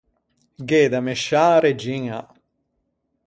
[0.67, 2.19] Gh’é da mesciâ a regiña.